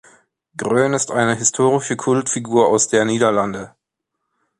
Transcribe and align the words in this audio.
Groen 0.57 0.95
ist 0.95 1.11
eine 1.11 1.35
historische 1.35 1.95
Kultfigur 1.95 2.67
aus 2.69 2.87
der 2.87 3.05
Niederlande. 3.05 3.75